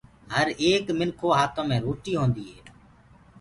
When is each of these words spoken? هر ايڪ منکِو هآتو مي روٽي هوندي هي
هر 0.33 0.47
ايڪ 0.63 0.85
منکِو 0.99 1.27
هآتو 1.39 1.61
مي 1.69 1.77
روٽي 1.85 2.13
هوندي 2.19 2.43
هي 2.51 2.57